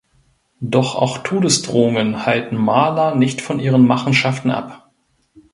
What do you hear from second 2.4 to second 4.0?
Marla nicht von ihren